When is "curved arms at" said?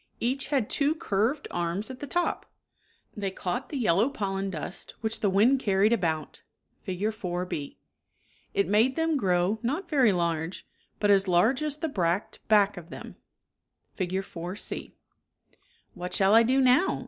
0.95-1.99